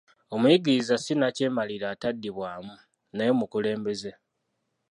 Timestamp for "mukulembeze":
3.39-4.11